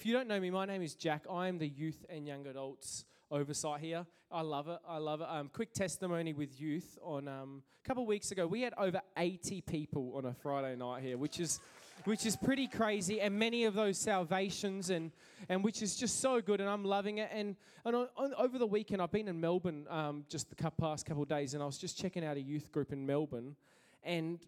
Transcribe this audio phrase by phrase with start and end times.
[0.00, 1.26] if you don't know me, my name is Jack.
[1.30, 4.06] I am the youth and young adults oversight here.
[4.32, 4.78] I love it.
[4.88, 5.26] I love it.
[5.28, 6.96] Um, quick testimony with youth.
[7.02, 11.02] On um, a couple weeks ago, we had over 80 people on a Friday night
[11.02, 11.60] here, which is
[12.04, 15.12] which is pretty crazy, and many of those salvations, and
[15.50, 17.28] and which is just so good, and I'm loving it.
[17.30, 17.54] And
[17.84, 21.24] and on, on, over the weekend, I've been in Melbourne um, just the past couple
[21.24, 23.54] of days, and I was just checking out a youth group in Melbourne,
[24.02, 24.38] and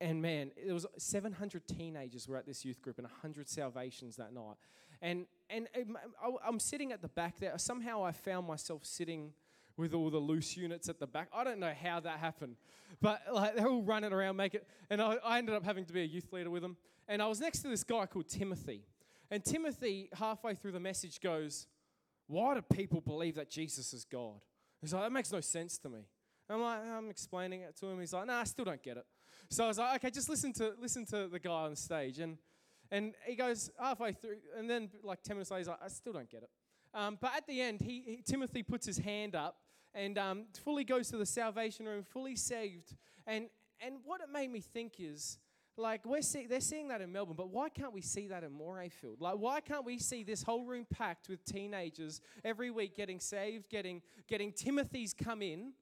[0.00, 4.32] and man, it was 700 teenagers were at this youth group and 100 salvations that
[4.32, 4.56] night.
[5.02, 5.68] And, and
[6.44, 7.56] I'm sitting at the back there.
[7.58, 9.32] Somehow I found myself sitting
[9.76, 11.28] with all the loose units at the back.
[11.34, 12.56] I don't know how that happened,
[13.00, 14.66] but like they're all running around, make it.
[14.90, 16.76] And I, I ended up having to be a youth leader with them.
[17.08, 18.84] And I was next to this guy called Timothy.
[19.30, 21.66] And Timothy, halfway through the message, goes,
[22.26, 24.40] Why do people believe that Jesus is God?
[24.80, 26.00] He's like, That makes no sense to me.
[26.48, 28.00] I'm like, I'm explaining it to him.
[28.00, 29.06] He's like, Nah, I still don't get it.
[29.52, 32.20] So I was like, okay, just listen to listen to the guy on stage.
[32.20, 32.38] And
[32.92, 36.12] and he goes halfway through, and then like 10 minutes later, he's like, I still
[36.12, 36.50] don't get it.
[36.92, 39.58] Um, but at the end, he, he, Timothy puts his hand up
[39.94, 42.94] and um, fully goes to the salvation room, fully saved.
[43.26, 43.48] And
[43.84, 45.38] and what it made me think is,
[45.76, 48.50] like we're see, they're seeing that in Melbourne, but why can't we see that in
[48.50, 49.20] Morayfield?
[49.20, 53.68] Like why can't we see this whole room packed with teenagers every week getting saved,
[53.68, 55.72] getting getting Timothy's come in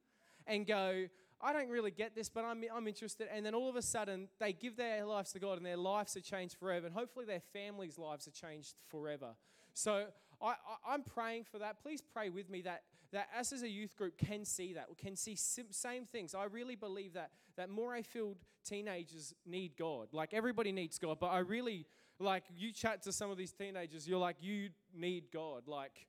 [0.46, 1.06] and go,
[1.40, 3.28] I don't really get this, but I'm, I'm interested.
[3.32, 6.16] And then all of a sudden, they give their lives to God and their lives
[6.16, 6.86] are changed forever.
[6.86, 9.34] And hopefully, their families' lives are changed forever.
[9.74, 10.06] So
[10.42, 10.54] I,
[10.86, 11.80] I, am praying for that.
[11.80, 15.14] Please pray with me that, that us as a youth group can see that, can
[15.14, 16.34] see same things.
[16.34, 20.08] I really believe that, that Morayfield teenagers need God.
[20.12, 21.86] Like, everybody needs God, but I really,
[22.18, 25.68] like, you chat to some of these teenagers, you're like, you need God.
[25.68, 26.06] Like,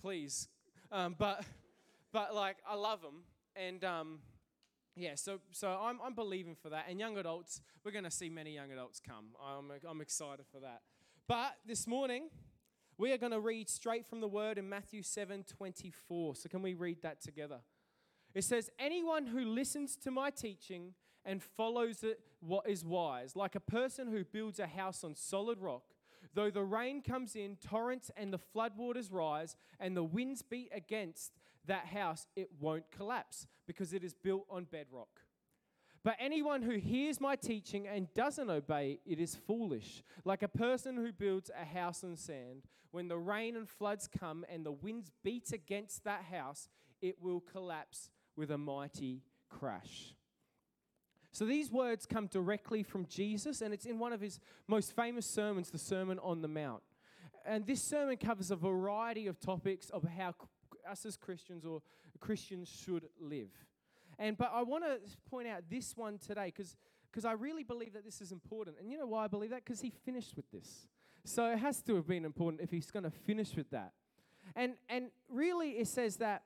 [0.00, 0.48] please.
[0.90, 1.44] Um, but,
[2.12, 3.24] but, like, I love them.
[3.56, 4.18] And, um,
[4.96, 6.86] yeah, so, so I'm, I'm believing for that.
[6.88, 9.26] And young adults, we're going to see many young adults come.
[9.44, 10.82] I'm, I'm excited for that.
[11.26, 12.28] But this morning,
[12.96, 16.36] we are going to read straight from the word in Matthew 7 24.
[16.36, 17.60] So, can we read that together?
[18.34, 20.94] It says, Anyone who listens to my teaching
[21.24, 25.58] and follows it what is wise, like a person who builds a house on solid
[25.60, 25.82] rock,
[26.34, 31.32] though the rain comes in, torrents and the floodwaters rise, and the winds beat against
[31.66, 35.20] that house, it won't collapse because it is built on bedrock.
[36.02, 40.96] But anyone who hears my teaching and doesn't obey it is foolish, like a person
[40.96, 42.64] who builds a house on sand.
[42.90, 46.68] When the rain and floods come and the winds beat against that house,
[47.00, 50.14] it will collapse with a mighty crash.
[51.32, 54.38] So these words come directly from Jesus, and it's in one of his
[54.68, 56.82] most famous sermons, the Sermon on the Mount.
[57.44, 60.34] And this sermon covers a variety of topics of how
[60.88, 61.82] us as Christians or
[62.20, 63.50] Christians should live.
[64.18, 66.76] And but I want to point out this one today because
[67.10, 68.76] because I really believe that this is important.
[68.80, 69.64] And you know why I believe that?
[69.64, 70.86] Because he finished with this.
[71.24, 73.92] So it has to have been important if he's going to finish with that.
[74.54, 76.42] And and really it says that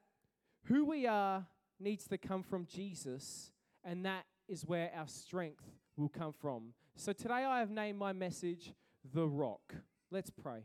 [0.64, 1.46] who we are
[1.80, 3.50] needs to come from Jesus,
[3.84, 5.64] and that is where our strength
[5.96, 6.74] will come from.
[6.96, 8.72] So today I have named my message
[9.14, 9.74] The Rock.
[10.10, 10.64] Let's pray.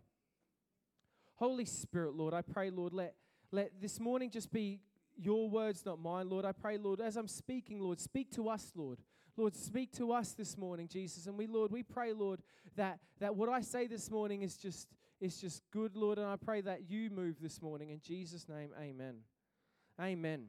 [1.36, 3.16] Holy Spirit, Lord, I pray, Lord, let
[3.54, 4.80] let this morning just be
[5.16, 6.44] your words, not mine, Lord.
[6.44, 8.98] I pray, Lord, as I'm speaking, Lord, speak to us, Lord.
[9.38, 11.28] Lord, speak to us this morning, Jesus.
[11.28, 12.42] And we, Lord, we pray, Lord,
[12.76, 14.88] that, that what I say this morning is just,
[15.22, 16.18] is just good, Lord.
[16.18, 17.92] And I pray that you move this morning.
[17.92, 19.18] In Jesus' name, amen.
[20.02, 20.46] Amen.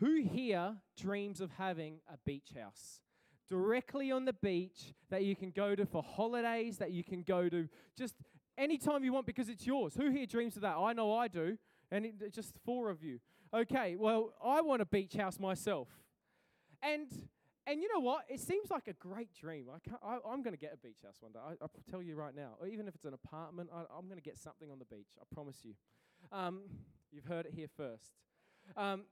[0.00, 3.00] Who here dreams of having a beach house?
[3.48, 7.48] Directly on the beach that you can go to for holidays, that you can go
[7.48, 8.14] to just
[8.58, 9.94] anytime you want because it's yours.
[9.94, 10.76] Who here dreams of that?
[10.76, 11.56] I know I do.
[11.90, 13.20] And it, just four of you.
[13.54, 15.88] Okay, well, I want a beach house myself.
[16.82, 17.08] And
[17.66, 18.24] and you know what?
[18.30, 19.66] It seems like a great dream.
[19.68, 21.38] I can't, I, am going to get a beach house one day.
[21.38, 22.52] I, will tell you right now.
[22.60, 25.10] Or even if it's an apartment, I, am going to get something on the beach.
[25.20, 25.74] I promise you.
[26.32, 26.60] Um,
[27.12, 28.14] you've heard it here first.
[28.74, 29.02] Um,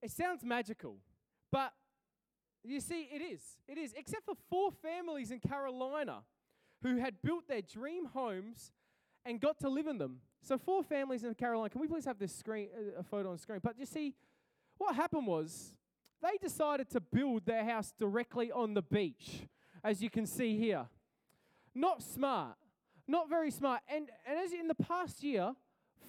[0.00, 0.96] it sounds magical,
[1.50, 1.72] but
[2.64, 3.42] you see, it is.
[3.68, 3.92] It is.
[3.94, 6.22] Except for four families in Carolina
[6.82, 8.72] who had built their dream homes
[9.26, 10.20] and got to live in them.
[10.42, 11.70] So four families in Carolina.
[11.70, 13.60] Can we please have this screen, uh, a photo on screen?
[13.62, 14.14] But you see,
[14.76, 15.72] what happened was
[16.20, 19.46] they decided to build their house directly on the beach,
[19.84, 20.86] as you can see here.
[21.74, 22.56] Not smart,
[23.06, 23.82] not very smart.
[23.88, 25.54] And and as in the past year,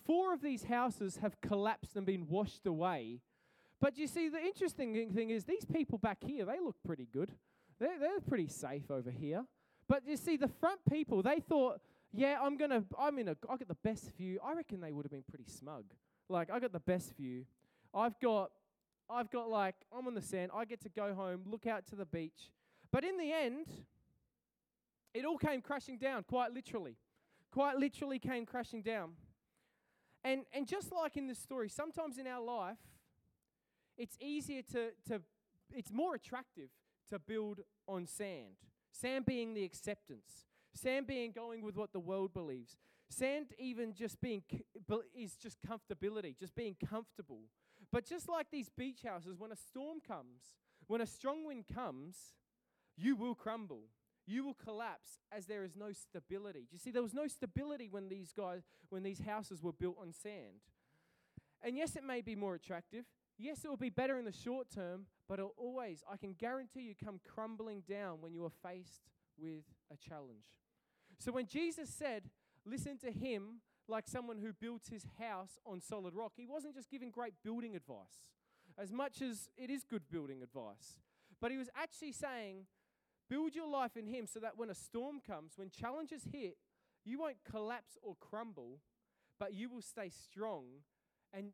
[0.05, 3.21] four of these houses have collapsed and been washed away.
[3.79, 7.31] But you see, the interesting thing is these people back here, they look pretty good.
[7.79, 9.45] They're, they're pretty safe over here.
[9.87, 11.81] But you see, the front people, they thought
[12.13, 14.39] yeah, I'm gonna, I'm in a, I got the best view.
[14.45, 15.85] I reckon they would have been pretty smug.
[16.29, 17.45] Like, I got the best view.
[17.93, 18.51] I've got,
[19.09, 20.51] I've got like, I'm on the sand.
[20.53, 22.51] I get to go home, look out to the beach.
[22.91, 23.67] But in the end,
[25.13, 26.95] it all came crashing down, quite literally.
[27.51, 29.11] quite literally came crashing down.
[30.23, 32.77] And, and just like in this story, sometimes in our life,
[33.97, 35.21] it's easier to, to,
[35.71, 36.69] it's more attractive
[37.09, 38.55] to build on sand.
[38.91, 42.77] Sand being the acceptance, sand being going with what the world believes.
[43.09, 44.43] Sand even just being
[45.15, 47.41] is just comfortability, just being comfortable.
[47.91, 50.55] But just like these beach houses, when a storm comes,
[50.87, 52.15] when a strong wind comes,
[52.97, 53.83] you will crumble.
[54.25, 56.61] You will collapse as there is no stability.
[56.61, 59.97] Do you see, there was no stability when these guys, when these houses were built
[60.01, 60.61] on sand.
[61.61, 63.05] And yes, it may be more attractive.
[63.37, 66.81] Yes, it will be better in the short term, but it'll always, I can guarantee
[66.81, 69.01] you, come crumbling down when you are faced
[69.37, 70.45] with a challenge.
[71.19, 72.23] So when Jesus said,
[72.65, 76.89] listen to him like someone who builds his house on solid rock, he wasn't just
[76.89, 78.27] giving great building advice,
[78.77, 80.99] as much as it is good building advice,
[81.41, 82.65] but he was actually saying,
[83.29, 86.57] build your life in him so that when a storm comes, when challenges hit,
[87.05, 88.79] you won't collapse or crumble,
[89.39, 90.63] but you will stay strong.
[91.33, 91.51] And,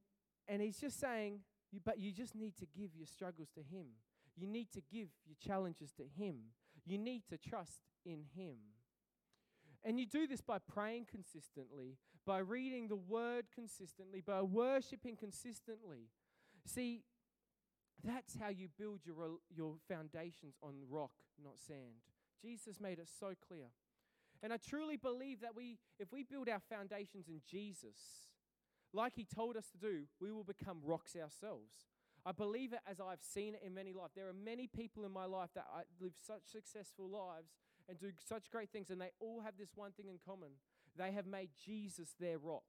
[0.48, 1.40] and he's just saying,
[1.84, 3.86] but you just need to give your struggles to him.
[4.36, 6.36] You need to give your challenges to him.
[6.90, 8.56] You need to trust in him.
[9.86, 16.10] And you do this by praying consistently, by reading the word consistently, by worshiping consistently.
[16.66, 17.04] See,
[18.04, 22.02] that's how you build your, your foundations on rock, not sand.
[22.42, 23.68] Jesus made it so clear.
[24.42, 27.98] And I truly believe that we, if we build our foundations in Jesus,
[28.94, 31.72] like he told us to do, we will become rocks ourselves.
[32.26, 34.14] I believe it as I've seen it in many lives.
[34.16, 37.52] There are many people in my life that I live such successful lives
[37.88, 40.50] and do such great things, and they all have this one thing in common.
[40.98, 42.64] They have made Jesus their rock.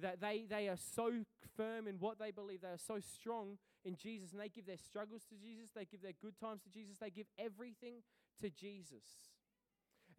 [0.00, 1.24] That they, they are so
[1.56, 4.78] firm in what they believe, they are so strong in Jesus, and they give their
[4.78, 7.96] struggles to Jesus, they give their good times to Jesus, they give everything
[8.40, 9.04] to Jesus.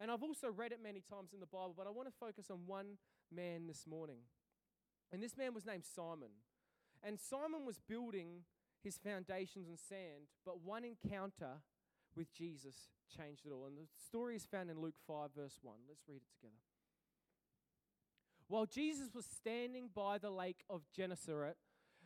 [0.00, 2.50] And I've also read it many times in the Bible, but I want to focus
[2.50, 2.98] on one
[3.34, 4.18] man this morning.
[5.12, 6.30] And this man was named Simon.
[7.02, 8.42] And Simon was building
[8.86, 11.60] his foundations on sand, but one encounter
[12.16, 12.74] with Jesus
[13.14, 13.66] changed it all.
[13.66, 15.74] And the story is found in Luke 5, verse 1.
[15.88, 16.54] Let's read it together.
[18.46, 21.56] While Jesus was standing by the lake of Gennesaret,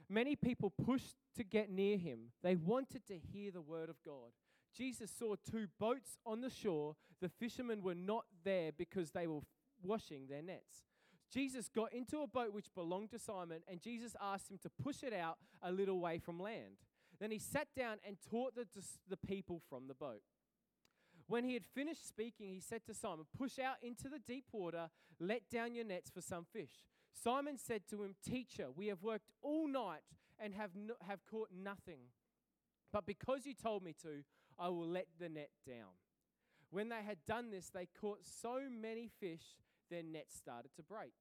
[0.08, 2.32] many people pushed to get near him.
[2.42, 4.32] They wanted to hear the word of God.
[4.74, 6.96] Jesus saw two boats on the shore.
[7.20, 9.40] The fishermen were not there because they were
[9.82, 10.86] washing their nets.
[11.32, 15.02] Jesus got into a boat which belonged to Simon, and Jesus asked him to push
[15.02, 16.76] it out a little way from land.
[17.20, 18.66] Then he sat down and taught the,
[19.08, 20.22] the people from the boat.
[21.28, 24.88] When he had finished speaking, he said to Simon, Push out into the deep water,
[25.20, 26.84] let down your nets for some fish.
[27.12, 30.00] Simon said to him, Teacher, we have worked all night
[30.40, 32.00] and have, no, have caught nothing.
[32.92, 34.24] But because you told me to,
[34.58, 35.94] I will let the net down.
[36.70, 39.56] When they had done this, they caught so many fish,
[39.90, 41.12] their nets started to break.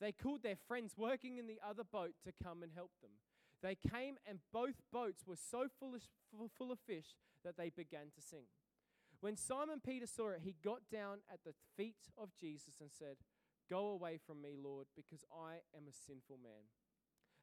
[0.00, 3.12] They called their friends working in the other boat to come and help them.
[3.62, 6.02] They came, and both boats were so full of,
[6.58, 8.48] full of fish that they began to sink.
[9.20, 13.16] When Simon Peter saw it, he got down at the feet of Jesus and said,
[13.70, 16.68] Go away from me, Lord, because I am a sinful man.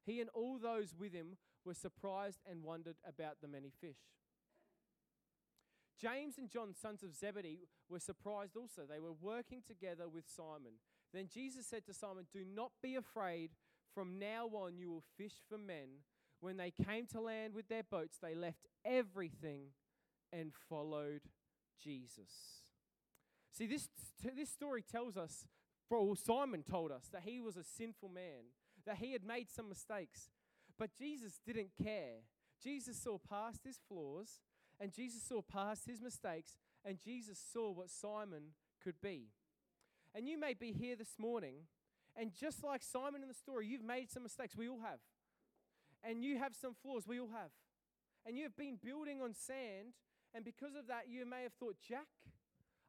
[0.06, 3.98] He and all those with him were surprised and wondered about the many fish.
[6.02, 8.82] James and John, sons of Zebedee, were surprised also.
[8.90, 10.80] They were working together with Simon.
[11.14, 13.52] Then Jesus said to Simon, Do not be afraid.
[13.94, 16.04] From now on, you will fish for men.
[16.40, 19.74] When they came to land with their boats, they left everything
[20.34, 21.22] and followed
[21.84, 22.64] Jesus.
[23.52, 23.90] See, this,
[24.36, 25.46] this story tells us,
[25.90, 28.54] for Simon told us, that he was a sinful man,
[28.86, 30.30] that he had made some mistakes.
[30.80, 32.22] But Jesus didn't care.
[32.64, 34.40] Jesus saw past his flaws,
[34.82, 39.28] and Jesus saw past his mistakes, and Jesus saw what Simon could be.
[40.16, 41.68] And you may be here this morning,
[42.18, 44.58] and just like Simon in the story, you've made some mistakes.
[44.58, 45.00] We all have.
[46.04, 47.08] And you have some flaws.
[47.08, 47.52] We all have.
[48.26, 49.94] And you've been building on sand
[50.34, 52.08] and because of that, you may have thought, Jack,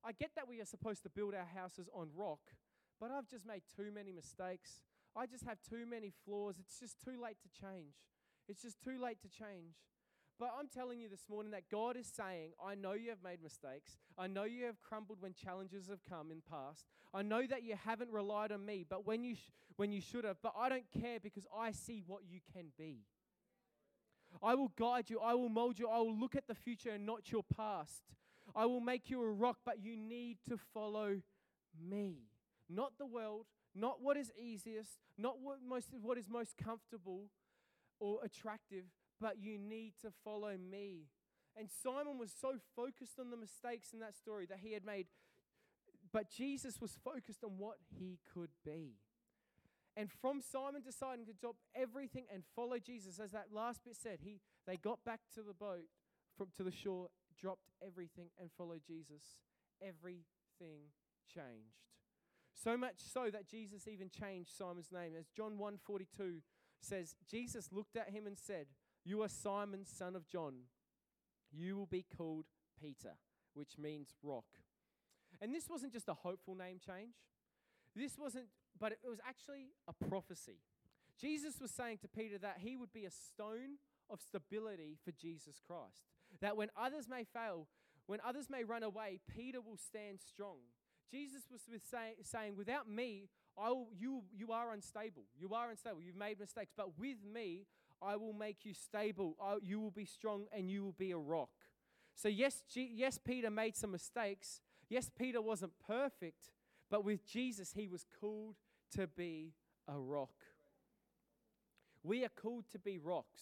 [0.04, 2.40] I get that we are supposed to build our houses on rock,
[3.00, 4.82] but I've just made too many mistakes.
[5.16, 6.56] I just have too many flaws.
[6.58, 7.94] It's just too late to change.
[8.48, 9.74] It's just too late to change.
[10.38, 13.42] But I'm telling you this morning that God is saying, I know you have made
[13.42, 13.96] mistakes.
[14.18, 16.86] I know you have crumbled when challenges have come in past.
[17.14, 20.24] I know that you haven't relied on me, but when you sh- when you should
[20.24, 23.04] have, but I don't care because I see what you can be.
[24.42, 25.20] I will guide you.
[25.20, 25.88] I will mold you.
[25.88, 28.02] I will look at the future and not your past.
[28.54, 31.20] I will make you a rock, but you need to follow
[31.80, 32.16] me.
[32.68, 37.26] Not the world, not what is easiest, not what, most, what is most comfortable
[38.00, 38.84] or attractive,
[39.20, 41.08] but you need to follow me.
[41.56, 45.06] And Simon was so focused on the mistakes in that story that he had made
[46.12, 48.96] but Jesus was focused on what he could be.
[49.96, 54.18] And from Simon deciding to drop everything and follow Jesus, as that last bit said,
[54.22, 55.86] he they got back to the boat
[56.36, 59.38] from to the shore, dropped everything and followed Jesus.
[59.82, 60.92] Everything
[61.32, 61.76] changed.
[62.54, 65.12] So much so that Jesus even changed Simon's name.
[65.18, 66.40] As John 1:42
[66.80, 68.66] says, Jesus looked at him and said,
[69.04, 70.68] "You are Simon, son of John.
[71.50, 72.46] You will be called
[72.80, 73.18] Peter,
[73.54, 74.60] which means rock."
[75.40, 77.16] And this wasn't just a hopeful name change.
[77.94, 80.58] This wasn't but it was actually a prophecy.
[81.20, 83.78] Jesus was saying to Peter that he would be a stone
[84.10, 86.02] of stability for Jesus Christ.
[86.40, 87.68] That when others may fail,
[88.06, 90.56] when others may run away, Peter will stand strong.
[91.10, 95.24] Jesus was say, saying, Without me, will, you, you are unstable.
[95.38, 96.00] You are unstable.
[96.00, 96.72] You've made mistakes.
[96.76, 97.66] But with me,
[98.04, 99.36] I will make you stable.
[99.42, 101.50] I, you will be strong and you will be a rock.
[102.14, 104.60] So, yes, G, yes, Peter made some mistakes.
[104.88, 106.50] Yes, Peter wasn't perfect.
[106.90, 108.56] But with Jesus, he was called
[108.96, 109.54] to be
[109.88, 110.34] a rock.
[112.02, 113.40] We are called to be rocks.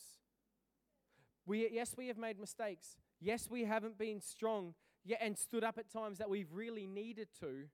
[1.47, 2.97] We, yes, we have made mistakes.
[3.21, 4.75] Yes, we haven't been strong
[5.05, 7.65] yet and stood up at times that we've really needed to.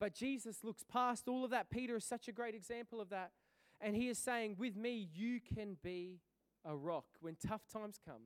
[0.00, 1.70] But Jesus looks past all of that.
[1.70, 3.32] Peter is such a great example of that.
[3.82, 6.20] And he is saying, With me, you can be
[6.64, 7.04] a rock.
[7.20, 8.22] When tough times come,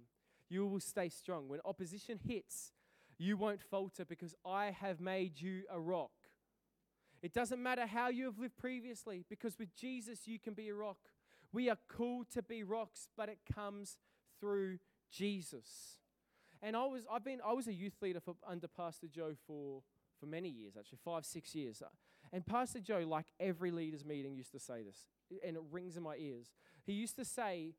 [0.49, 1.49] you will stay strong.
[1.49, 2.73] When opposition hits,
[3.19, 6.11] you won't falter because I have made you a rock.
[7.23, 10.75] It doesn't matter how you have lived previously, because with Jesus, you can be a
[10.75, 10.99] rock.
[11.53, 13.97] We are called to be rocks, but it comes
[14.39, 14.79] through
[15.11, 15.99] Jesus.
[16.63, 19.83] And I was, I've been, I was a youth leader for, under Pastor Joe for,
[20.21, 21.83] for many years, actually, five, six years.
[22.33, 25.07] And Pastor Joe, like every leaders' meeting, used to say this,
[25.47, 26.53] and it rings in my ears.
[26.85, 27.75] He used to say,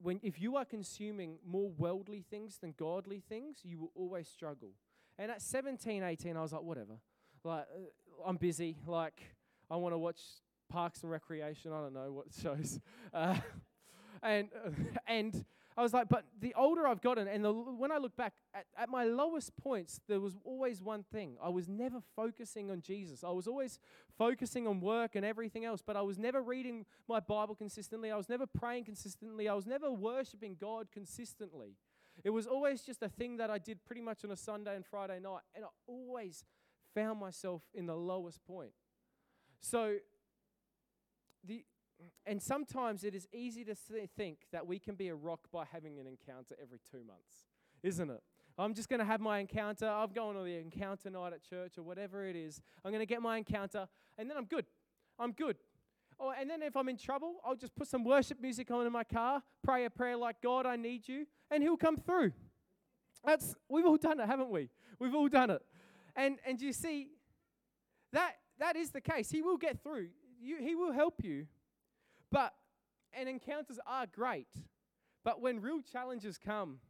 [0.00, 4.70] when, if you are consuming more worldly things than godly things, you will always struggle.
[5.18, 6.98] And at 17, 18, I was like, whatever.
[7.44, 8.76] Like, uh, I'm busy.
[8.86, 9.22] Like,
[9.70, 10.20] I want to watch
[10.68, 11.72] Parks and Recreation.
[11.72, 12.80] I don't know what shows.
[13.14, 13.36] Uh,
[14.22, 14.48] and
[15.06, 15.44] and
[15.78, 18.64] I was like, but the older I've gotten, and the, when I look back at,
[18.78, 21.36] at my lowest points, there was always one thing.
[21.42, 23.22] I was never focusing on Jesus.
[23.22, 23.78] I was always
[24.16, 28.10] focusing on work and everything else, but I was never reading my Bible consistently.
[28.10, 29.48] I was never praying consistently.
[29.48, 31.76] I was never worshiping God consistently.
[32.24, 34.86] It was always just a thing that I did pretty much on a Sunday and
[34.86, 36.44] Friday night, and I always
[36.94, 38.72] found myself in the lowest point.
[39.60, 39.96] So,
[41.44, 41.64] the,
[42.24, 43.74] and sometimes it is easy to
[44.16, 47.46] think that we can be a rock by having an encounter every two months,
[47.82, 48.22] isn't it?
[48.58, 49.86] I'm just going to have my encounter.
[49.86, 52.62] I'm going to the encounter night at church or whatever it is.
[52.84, 53.86] I'm going to get my encounter,
[54.16, 54.64] and then I'm good.
[55.18, 55.56] I'm good.
[56.18, 58.92] Oh, and then if I'm in trouble, I'll just put some worship music on in
[58.92, 62.32] my car, pray a prayer like, God, I need you, and He'll come through.
[63.24, 64.70] That's, we've all done it, haven't we?
[64.98, 65.62] We've all done it.
[66.14, 67.08] And, and you see,
[68.12, 69.30] that, that is the case.
[69.30, 70.08] He will get through,
[70.40, 71.46] you, He will help you.
[72.36, 72.52] But,
[73.14, 74.50] and encounters are great.
[75.24, 76.80] But when real challenges come,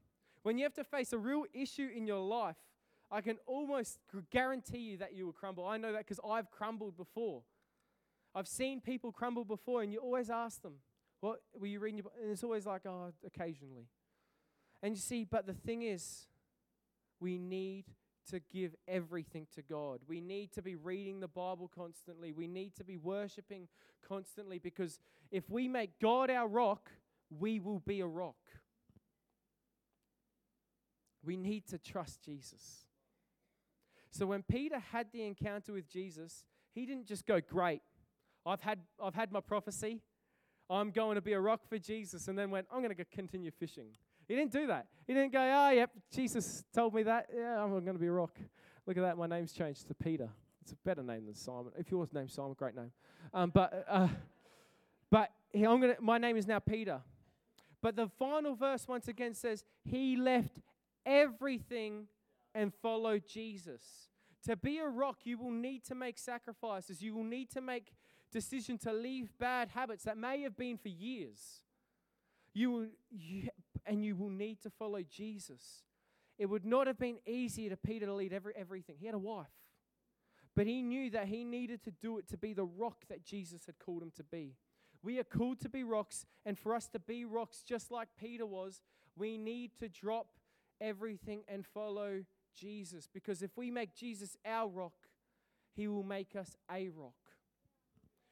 [0.43, 2.57] when you have to face a real issue in your life,
[3.13, 4.01] I can almost
[4.33, 5.65] guarantee you that you will crumble.
[5.65, 7.43] I know that because I've crumbled before.
[8.35, 10.79] I've seen people crumble before, and you always ask them,
[11.21, 11.99] What were you reading?
[11.99, 13.87] Your and it's always like, Oh, occasionally.
[14.83, 16.27] And you see, but the thing is,
[17.21, 17.85] we need
[18.31, 20.01] to give everything to God.
[20.07, 22.33] We need to be reading the Bible constantly.
[22.33, 23.69] We need to be worshiping
[24.07, 24.99] constantly because
[25.31, 26.91] if we make God our rock,
[27.31, 28.37] we will be a rock.
[31.25, 32.87] We need to trust Jesus.
[34.11, 37.83] So when Peter had the encounter with Jesus, he didn't just go, Great,
[38.47, 40.01] I've had, I've had my prophecy.
[40.69, 43.51] I'm going to be a rock for Jesus, and then went, I'm going to continue
[43.51, 43.91] fishing.
[44.29, 44.87] He didn't do that.
[45.07, 47.27] He didn't go, oh, yep, Jesus told me that.
[47.35, 48.37] Yeah, I'm going to be a rock.
[48.87, 49.17] Look at that.
[49.17, 50.29] My name's changed to Peter.
[50.63, 51.73] It's a better name than Simon.
[51.79, 52.91] If yours name's Simon, great name.
[53.33, 54.09] Um, but uh,
[55.11, 57.01] but I'm gonna, my name is now Peter.
[57.81, 60.59] But the final verse once again says, He left
[61.05, 62.09] everything
[62.55, 64.09] and followed Jesus.
[64.47, 67.03] To be a rock, you will need to make sacrifices.
[67.03, 67.93] You will need to make
[68.33, 71.61] decision to leave bad habits that may have been for years.
[72.55, 73.49] You will, you,
[73.87, 75.83] and you will need to follow Jesus.
[76.39, 78.97] It would not have been easier to Peter to lead every, everything.
[78.99, 79.47] He had a wife.
[80.55, 83.67] But he knew that he needed to do it to be the rock that Jesus
[83.67, 84.57] had called him to be.
[85.03, 88.47] We are called to be rocks, and for us to be rocks just like Peter
[88.47, 88.81] was,
[89.17, 90.29] we need to drop
[90.81, 92.25] everything and follow
[92.55, 93.07] Jesus.
[93.13, 94.95] Because if we make Jesus our rock,
[95.75, 97.15] he will make us a rock.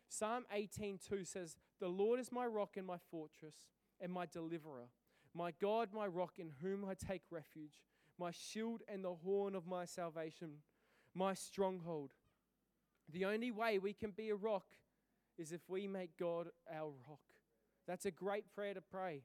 [0.08, 3.66] Psalm 18:2 says, "The Lord is my rock and my fortress
[4.00, 4.88] and my deliverer."
[5.34, 7.82] My God, my rock in whom I take refuge,
[8.18, 10.58] my shield and the horn of my salvation,
[11.14, 12.10] my stronghold.
[13.12, 14.66] The only way we can be a rock
[15.36, 17.20] is if we make God our rock.
[17.86, 19.22] That's a great prayer to pray.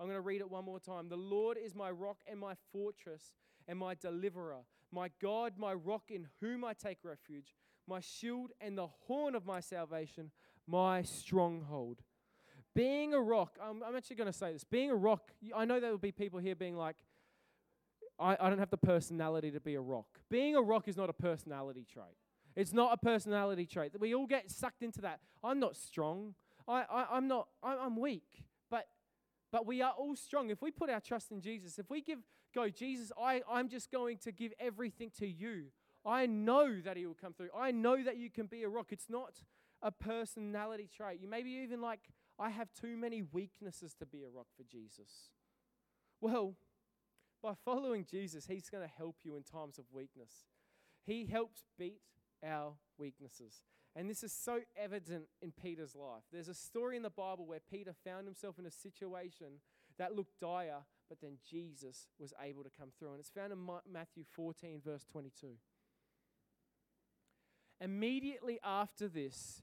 [0.00, 1.08] I'm going to read it one more time.
[1.08, 3.32] The Lord is my rock and my fortress
[3.68, 7.54] and my deliverer, my God, my rock in whom I take refuge,
[7.86, 10.30] my shield and the horn of my salvation,
[10.66, 12.00] my stronghold.
[12.74, 14.64] Being a rock, I'm, I'm actually going to say this.
[14.64, 16.96] Being a rock, I know there will be people here being like,
[18.18, 20.06] I, I don't have the personality to be a rock.
[20.30, 22.16] Being a rock is not a personality trait.
[22.54, 23.92] It's not a personality trait.
[23.98, 25.20] We all get sucked into that.
[25.42, 26.34] I'm not strong.
[26.68, 28.44] I, I, am not, I, I'm weak.
[28.70, 28.86] But,
[29.50, 30.50] but we are all strong.
[30.50, 32.20] If we put our trust in Jesus, if we give,
[32.54, 35.64] go, Jesus, I, I'm just going to give everything to you.
[36.06, 37.50] I know that He will come through.
[37.56, 38.88] I know that you can be a rock.
[38.90, 39.42] It's not
[39.82, 41.20] a personality trait.
[41.20, 42.00] You maybe even like,
[42.38, 45.30] I have too many weaknesses to be a rock for Jesus.
[46.20, 46.54] Well,
[47.42, 50.46] by following Jesus, He's going to help you in times of weakness.
[51.04, 52.00] He helps beat
[52.44, 53.62] our weaknesses.
[53.94, 56.22] And this is so evident in Peter's life.
[56.32, 59.60] There's a story in the Bible where Peter found himself in a situation
[59.98, 63.10] that looked dire, but then Jesus was able to come through.
[63.10, 63.58] And it's found in
[63.90, 65.48] Matthew 14, verse 22.
[67.80, 69.62] Immediately after this,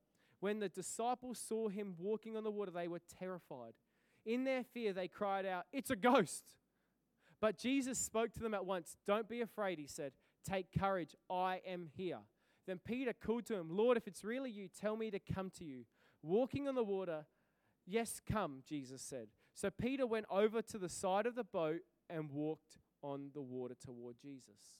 [0.41, 3.73] When the disciples saw him walking on the water, they were terrified.
[4.25, 6.43] In their fear, they cried out, It's a ghost!
[7.39, 8.97] But Jesus spoke to them at once.
[9.07, 10.11] Don't be afraid, he said.
[10.47, 12.19] Take courage, I am here.
[12.67, 15.63] Then Peter called to him, Lord, if it's really you, tell me to come to
[15.63, 15.85] you.
[16.21, 17.25] Walking on the water,
[17.85, 19.27] yes, come, Jesus said.
[19.55, 23.75] So Peter went over to the side of the boat and walked on the water
[23.83, 24.77] toward Jesus.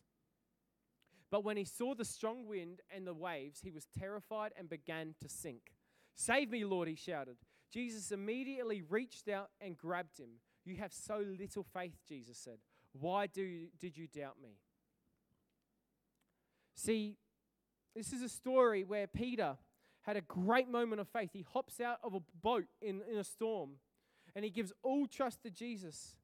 [1.31, 5.15] But when he saw the strong wind and the waves, he was terrified and began
[5.21, 5.71] to sink.
[6.13, 7.37] Save me, Lord, he shouted.
[7.71, 10.29] Jesus immediately reached out and grabbed him.
[10.65, 12.57] You have so little faith, Jesus said.
[12.91, 14.57] Why do you, did you doubt me?
[16.75, 17.15] See,
[17.95, 19.55] this is a story where Peter
[20.01, 21.29] had a great moment of faith.
[21.31, 23.71] He hops out of a boat in, in a storm
[24.35, 26.15] and he gives all trust to Jesus.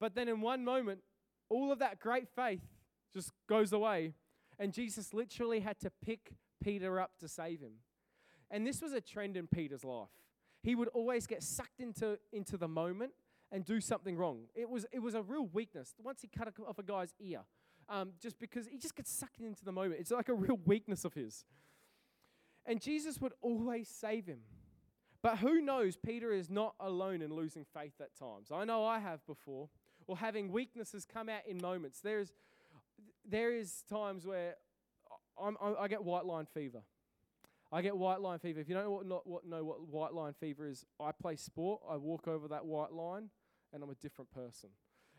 [0.00, 1.00] But then in one moment,
[1.48, 2.62] all of that great faith
[3.12, 4.14] just goes away.
[4.58, 7.74] And Jesus literally had to pick Peter up to save him.
[8.50, 10.10] And this was a trend in Peter's life.
[10.62, 13.12] He would always get sucked into, into the moment
[13.52, 14.44] and do something wrong.
[14.54, 15.94] It was, it was a real weakness.
[16.02, 17.40] Once he cut off a guy's ear,
[17.88, 20.00] um, just because he just gets sucked into the moment.
[20.00, 21.44] It's like a real weakness of his.
[22.66, 24.40] And Jesus would always save him.
[25.22, 28.50] But who knows, Peter is not alone in losing faith at times.
[28.52, 29.68] I know I have before,
[30.06, 32.00] or having weaknesses come out in moments.
[32.00, 32.32] There is,
[33.28, 34.54] there is times where
[35.40, 36.82] I'm, i get white line fever.
[37.72, 38.60] I get white line fever.
[38.60, 41.36] If you don't know what, not, what, know what white line fever is, I play
[41.36, 41.80] sport.
[41.90, 43.30] I walk over that white line,
[43.72, 44.70] and I'm a different person.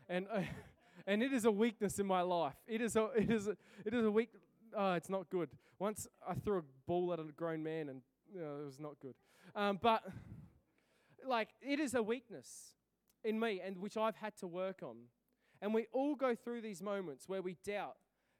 [0.08, 0.40] And uh,
[1.06, 2.54] and it is a weakness in my life.
[2.66, 4.30] It is a it is a, it is a weak.
[4.74, 5.50] Oh, it's not good.
[5.78, 8.00] Once I threw a ball at a grown man, and
[8.32, 9.14] you know, it was not good.
[9.54, 10.02] Um, but
[11.26, 12.72] like it is a weakness
[13.22, 14.96] in me, and which I've had to work on.
[15.60, 17.96] And we all go through these moments where we doubt.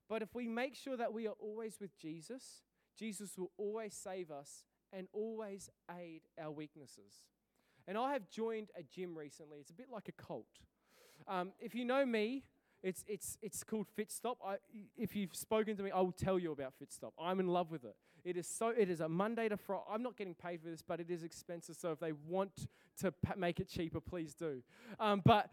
[0.09, 2.62] But if we make sure that we are always with Jesus,
[2.98, 7.24] Jesus will always save us and always aid our weaknesses.
[7.88, 9.59] And I have joined a gym recently.
[9.59, 10.46] It's a bit like a cult.
[11.29, 12.44] Um, if you know me,
[12.83, 14.37] it's, it's, it's called FitStop.
[14.44, 14.57] I,
[14.96, 17.12] if you've spoken to me, I will tell you about FitStop.
[17.18, 17.96] I'm in love with it.
[18.24, 18.70] It is so.
[18.70, 19.85] It is a Monday to Friday.
[19.88, 21.76] I'm not getting paid for this, but it is expensive.
[21.76, 22.66] So if they want
[23.00, 24.62] to make it cheaper, please do.
[24.98, 25.48] Um, but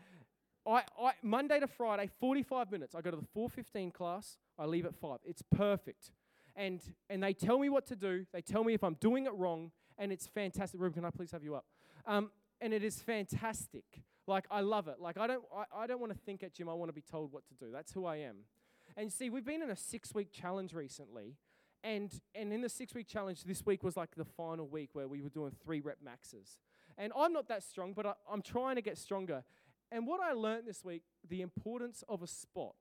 [0.66, 2.96] I, I Monday to Friday, 45 minutes.
[2.96, 4.38] I go to the 4:15 class.
[4.58, 5.20] I leave at five.
[5.26, 6.12] It's perfect.
[6.56, 8.26] And and they tell me what to do.
[8.32, 10.80] They tell me if I'm doing it wrong, and it's fantastic.
[10.80, 11.66] Reuben, can I please have you up?
[12.06, 13.84] Um, and it is fantastic.
[14.28, 15.00] Like I love it.
[15.00, 16.70] Like I don't I, I don't want to think at gym.
[16.70, 17.72] I want to be told what to do.
[17.72, 18.38] That's who I am.
[18.96, 21.36] And see, we've been in a six week challenge recently.
[21.84, 25.08] And and in the six week challenge, this week was like the final week where
[25.08, 26.60] we were doing three rep maxes.
[26.98, 29.44] And I'm not that strong, but I, I'm trying to get stronger.
[29.94, 32.76] And what I learned this week, the importance of a spot.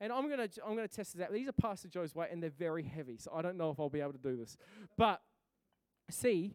[0.00, 1.30] And I'm gonna I'm gonna test this out.
[1.30, 3.90] These are Pastor Joe's weight, and they're very heavy, so I don't know if I'll
[3.90, 4.56] be able to do this.
[4.96, 5.20] But
[6.10, 6.54] see,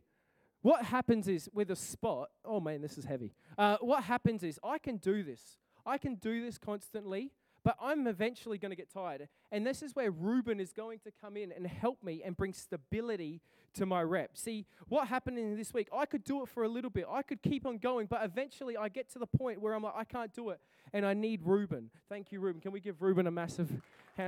[0.63, 3.33] what happens is with a spot, oh man, this is heavy.
[3.59, 5.57] Uh, what happens is I can do this.
[5.85, 7.31] I can do this constantly,
[7.63, 9.27] But I'm eventually going to get tired.
[9.51, 12.53] And this is where Reuben is going to come in and help me and bring
[12.53, 13.41] stability
[13.75, 14.37] to my rep.
[14.37, 17.05] See, what happened in this week, I could do it for a little bit.
[17.09, 19.93] I could keep on going, but eventually I get to the point where I'm like,
[19.95, 20.59] I can't do it.
[20.93, 21.89] And I need Reuben.
[22.09, 22.61] Thank you, Reuben.
[22.61, 23.69] Can we give Reuben a massive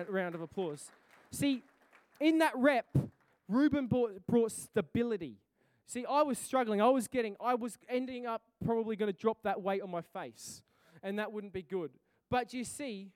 [0.08, 0.90] round of applause?
[1.32, 1.64] See,
[2.20, 2.86] in that rep,
[3.48, 5.38] Reuben brought, brought stability.
[5.86, 6.82] See, I was struggling.
[6.82, 10.02] I was getting, I was ending up probably going to drop that weight on my
[10.02, 10.62] face,
[11.02, 11.92] and that wouldn't be good.
[12.30, 13.12] But you see,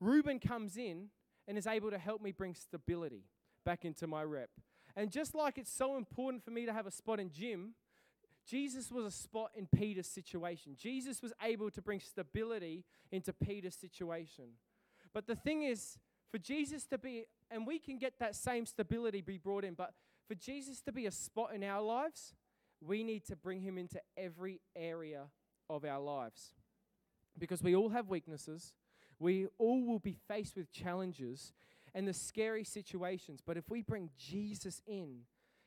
[0.00, 1.08] Reuben comes in
[1.46, 3.24] and is able to help me bring stability
[3.64, 4.50] back into my rep.
[4.96, 7.74] And just like it's so important for me to have a spot in gym,
[8.46, 10.76] Jesus was a spot in Peter's situation.
[10.76, 14.44] Jesus was able to bring stability into Peter's situation.
[15.14, 15.98] But the thing is,
[16.30, 19.92] for Jesus to be, and we can get that same stability be brought in, but
[20.26, 22.34] for Jesus to be a spot in our lives,
[22.80, 25.24] we need to bring him into every area
[25.70, 26.54] of our lives.
[27.38, 28.74] Because we all have weaknesses,
[29.18, 31.52] we all will be faced with challenges
[31.94, 33.40] and the scary situations.
[33.44, 35.22] But if we bring Jesus in,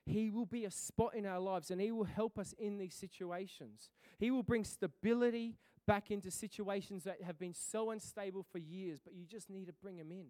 [0.05, 2.93] he will be a spot in our lives and He will help us in these
[2.93, 3.89] situations.
[4.19, 5.57] He will bring stability
[5.88, 9.73] back into situations that have been so unstable for years, but you just need to
[9.73, 10.27] bring Him in.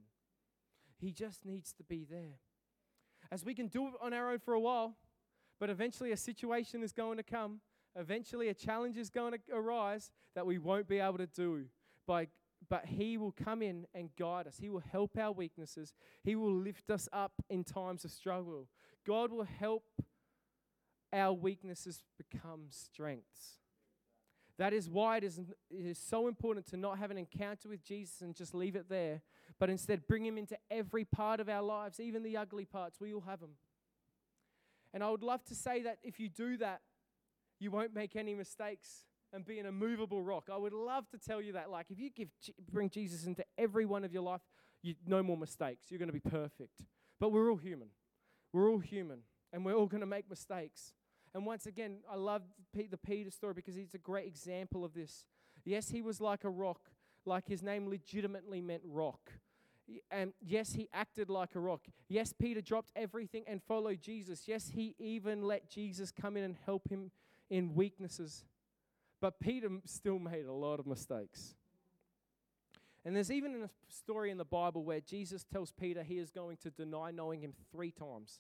[0.97, 2.39] He just needs to be there.
[3.31, 4.95] As we can do it on our own for a while,
[5.60, 7.60] but eventually a situation is going to come.
[7.97, 11.65] Eventually, a challenge is going to arise that we won't be able to do
[12.05, 12.27] by
[12.69, 14.58] but He will come in and guide us.
[14.60, 15.93] He will help our weaknesses.
[16.23, 18.67] He will lift us up in times of struggle.
[19.06, 19.84] God will help
[21.13, 23.60] our weaknesses become strengths.
[24.58, 27.84] That is why it is, it is so important to not have an encounter with
[27.84, 29.21] Jesus and just leave it there,
[29.60, 32.99] but instead bring Him into every part of our lives, even the ugly parts.
[32.99, 33.56] We all have them.
[34.93, 36.82] And I would love to say that if you do that,
[37.60, 40.50] you won't make any mistakes and being a immovable rock.
[40.52, 41.70] I would love to tell you that.
[41.70, 42.30] Like, if you give,
[42.72, 44.42] bring Jesus into every one of your life,
[44.82, 45.88] you, no more mistakes.
[45.90, 46.82] You're going to be perfect.
[47.20, 47.90] But we're all human.
[48.54, 49.20] We're all human,
[49.52, 50.94] and we're all going to make mistakes.
[51.34, 55.26] And once again, I love the Peter story because he's a great example of this.
[55.66, 56.80] Yes, he was like a rock,
[57.26, 59.32] like his name legitimately meant rock.
[60.10, 61.82] And yes, he acted like a rock.
[62.08, 64.44] Yes, Peter dropped everything and followed Jesus.
[64.48, 67.12] Yes, he even let Jesus come in and help him
[67.50, 68.46] in weaknesses.
[69.26, 71.56] But Peter still made a lot of mistakes.
[73.04, 76.58] And there's even a story in the Bible where Jesus tells Peter he is going
[76.58, 78.40] to deny knowing him three times.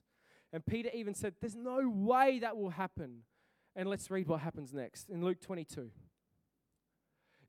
[0.53, 3.23] And Peter even said, There's no way that will happen.
[3.75, 5.89] And let's read what happens next in Luke 22.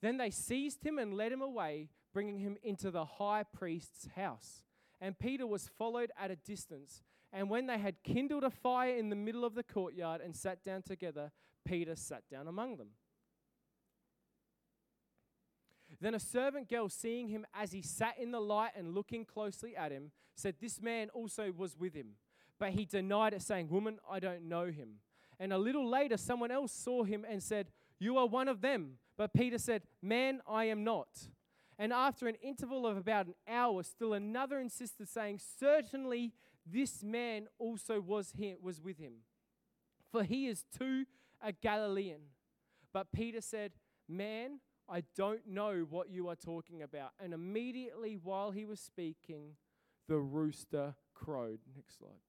[0.01, 4.63] Then they seized him and led him away, bringing him into the high priest's house.
[4.99, 7.03] And Peter was followed at a distance.
[7.35, 10.65] And when they had kindled a fire in the middle of the courtyard and sat
[10.65, 11.33] down together,
[11.67, 12.93] Peter sat down among them.
[16.01, 19.77] Then a servant girl, seeing him as he sat in the light and looking closely
[19.77, 22.17] at him, said, This man also was with him.
[22.59, 25.01] But he denied it, saying, Woman, I don't know him.
[25.39, 28.99] And a little later, someone else saw him and said, You are one of them.
[29.17, 31.09] But Peter said, Man, I am not.
[31.79, 36.33] And after an interval of about an hour, still another insisted, saying, Certainly
[36.65, 38.33] this man also was,
[38.63, 39.15] was with him.
[40.11, 41.05] For he is too
[41.43, 42.21] a Galilean.
[42.93, 43.73] But Peter said,
[44.09, 47.11] Man, I don't know what you are talking about.
[47.23, 49.57] And immediately while he was speaking,
[50.09, 51.59] the rooster crowed.
[51.75, 52.21] Next slide.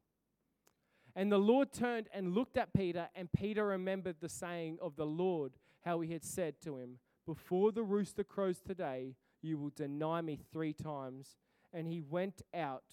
[1.16, 5.06] And the Lord turned and looked at Peter, and Peter remembered the saying of the
[5.06, 10.22] Lord, how he had said to him, Before the rooster crows today, you will deny
[10.22, 11.38] me three times.
[11.74, 12.84] And he went out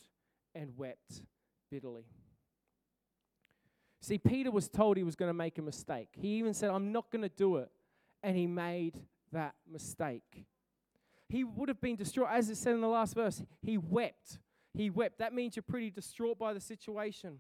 [0.55, 1.23] and wept
[1.71, 2.07] bitterly.
[4.01, 6.09] See, Peter was told he was going to make a mistake.
[6.13, 7.71] He even said, I'm not going to do it.
[8.23, 9.01] And he made
[9.35, 10.47] that mistake.
[11.29, 13.43] He would have been distraught, as it said in the last verse.
[13.63, 14.39] He wept.
[14.73, 15.19] He wept.
[15.19, 17.39] That means you're pretty distraught by the situation.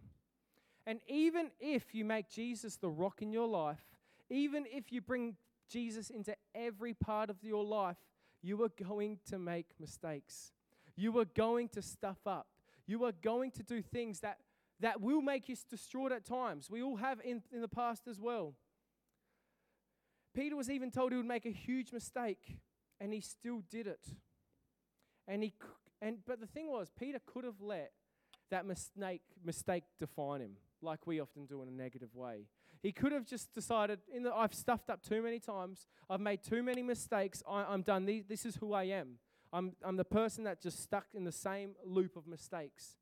[0.87, 3.83] And even if you make Jesus the rock in your life,
[4.31, 5.37] even if you bring
[5.71, 7.97] Jesus into every part of your life,
[8.43, 10.53] you are going to make mistakes.
[10.97, 12.47] You are going to stuff up.
[12.87, 14.39] You are going to do things that,
[14.81, 16.69] that will make you distraught at times.
[16.71, 18.55] We all have in, in the past as well.
[20.35, 22.59] Peter was even told he would make a huge mistake,
[23.01, 24.07] and he still did it.
[25.27, 25.55] And he
[26.03, 27.93] and but the thing was, Peter could have let
[28.51, 32.47] that mistake mistake define him, like we often do in a negative way.
[32.83, 35.87] He could have just decided, in the, I've stuffed up too many times.
[36.11, 37.43] I've made too many mistakes.
[37.49, 38.05] I, am done.
[38.29, 39.15] This is who I am.
[39.55, 42.99] I'm, I'm the person that just stuck in the same loop of mistakes.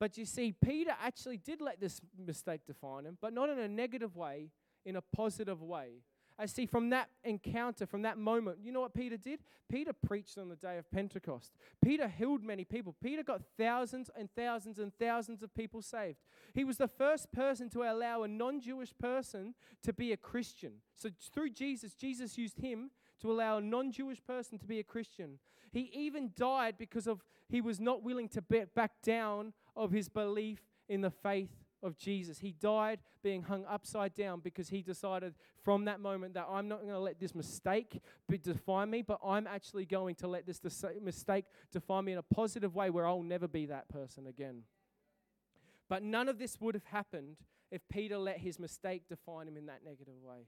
[0.00, 3.68] But you see, Peter actually did let this mistake define him, but not in a
[3.68, 4.48] negative way,
[4.86, 6.04] in a positive way.
[6.38, 9.40] I see from that encounter, from that moment, you know what Peter did?
[9.68, 11.52] Peter preached on the day of Pentecost.
[11.82, 12.94] Peter healed many people.
[13.02, 16.18] Peter got thousands and thousands and thousands of people saved.
[16.54, 20.74] He was the first person to allow a non Jewish person to be a Christian.
[20.94, 22.90] So through Jesus, Jesus used him
[23.20, 25.38] to allow a non Jewish person to be a Christian.
[25.72, 30.60] He even died because of he was not willing to back down of his belief
[30.88, 32.38] in the faith of Jesus.
[32.38, 36.80] He died being hung upside down because he decided from that moment that I'm not
[36.80, 38.00] going to let this mistake
[38.42, 40.60] define me, but I'm actually going to let this
[41.00, 44.62] mistake define me in a positive way where I'll never be that person again.
[45.88, 47.36] But none of this would have happened
[47.70, 50.46] if Peter let his mistake define him in that negative way.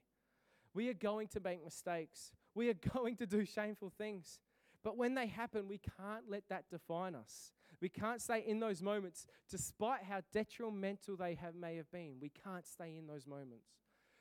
[0.75, 2.33] We are going to make mistakes.
[2.55, 4.41] We are going to do shameful things.
[4.83, 7.53] But when they happen, we can't let that define us.
[7.81, 12.17] We can't stay in those moments, despite how detrimental they have, may have been.
[12.21, 13.69] We can't stay in those moments.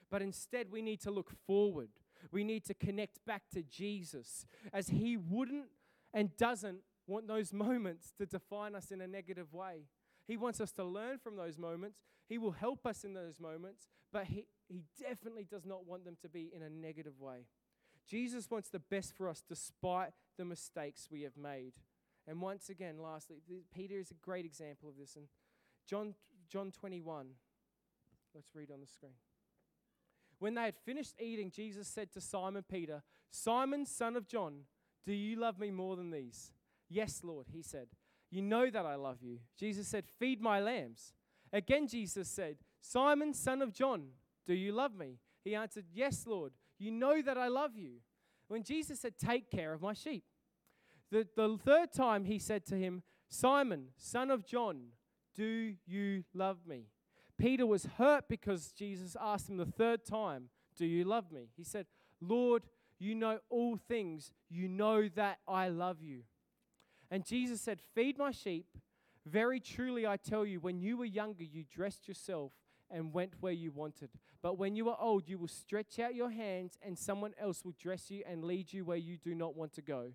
[0.09, 1.89] But instead, we need to look forward.
[2.31, 5.67] We need to connect back to Jesus, as He wouldn't
[6.13, 9.87] and doesn't want those moments to define us in a negative way.
[10.27, 11.99] He wants us to learn from those moments.
[12.29, 16.17] He will help us in those moments, but He, he definitely does not want them
[16.21, 17.47] to be in a negative way.
[18.07, 21.73] Jesus wants the best for us despite the mistakes we have made.
[22.27, 23.37] And once again, lastly,
[23.73, 25.15] Peter is a great example of this.
[25.15, 25.25] And
[25.87, 26.13] John,
[26.49, 27.27] John 21,
[28.33, 29.13] let's read on the screen.
[30.39, 34.61] When they had finished eating, Jesus said to Simon Peter, Simon, son of John,
[35.05, 36.51] do you love me more than these?
[36.89, 37.87] Yes, Lord, he said.
[38.29, 39.39] You know that I love you.
[39.59, 41.13] Jesus said, Feed my lambs.
[41.51, 44.07] Again, Jesus said, Simon, son of John,
[44.45, 45.19] do you love me?
[45.43, 46.53] He answered, Yes, Lord.
[46.79, 48.01] You know that I love you.
[48.47, 50.23] When Jesus said, Take care of my sheep.
[51.13, 54.85] The, the third time he said to him, Simon, son of John,
[55.35, 56.87] do you love me?
[57.37, 61.49] Peter was hurt because Jesus asked him the third time, Do you love me?
[61.55, 61.85] He said,
[62.19, 62.63] Lord,
[62.97, 64.33] you know all things.
[64.49, 66.21] You know that I love you.
[67.11, 68.65] And Jesus said, Feed my sheep.
[69.23, 72.53] Very truly, I tell you, when you were younger, you dressed yourself
[72.89, 74.09] and went where you wanted.
[74.41, 77.75] But when you are old, you will stretch out your hands, and someone else will
[77.79, 80.13] dress you and lead you where you do not want to go.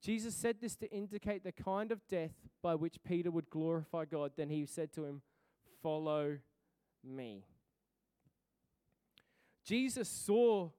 [0.00, 4.32] Jesus said this to indicate the kind of death by which Peter would glorify God.
[4.36, 5.22] Then he said to him,
[5.82, 6.38] Follow
[7.02, 7.44] me.
[9.64, 10.70] Jesus saw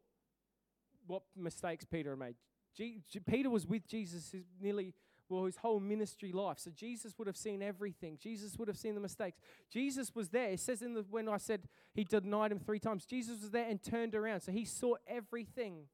[1.07, 2.35] what mistakes Peter had made.
[2.75, 4.93] G- G- Peter was with Jesus his nearly
[5.29, 6.59] well his whole ministry life.
[6.59, 8.17] So Jesus would have seen everything.
[8.21, 9.39] Jesus would have seen the mistakes.
[9.71, 10.49] Jesus was there.
[10.49, 13.67] It says in the when I said he denied him three times, Jesus was there
[13.67, 14.41] and turned around.
[14.41, 15.85] So he saw everything.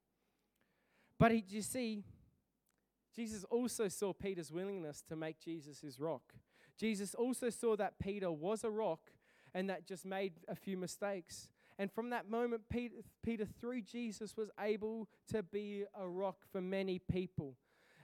[1.17, 2.03] But he, you see,
[3.15, 6.33] Jesus also saw Peter's willingness to make Jesus his rock.
[6.77, 9.11] Jesus also saw that Peter was a rock
[9.53, 11.49] and that just made a few mistakes.
[11.77, 16.61] And from that moment, Peter, Peter, through Jesus, was able to be a rock for
[16.61, 17.55] many people.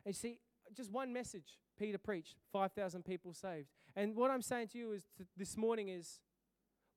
[0.06, 0.40] And see,
[0.76, 3.68] just one message Peter preached 5,000 people saved.
[3.96, 5.04] And what I'm saying to you is
[5.38, 6.20] this morning is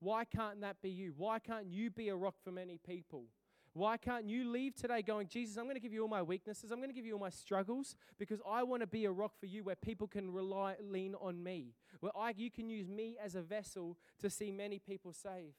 [0.00, 1.12] why can't that be you?
[1.16, 3.24] Why can't you be a rock for many people?
[3.72, 6.72] Why can't you leave today going, Jesus, I'm going to give you all my weaknesses.
[6.72, 9.32] I'm going to give you all my struggles because I want to be a rock
[9.38, 13.16] for you where people can rely, lean on me, where I, you can use me
[13.22, 15.54] as a vessel to see many people saved.